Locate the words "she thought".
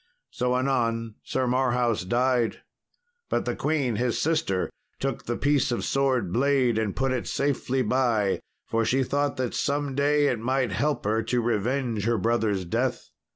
8.83-9.37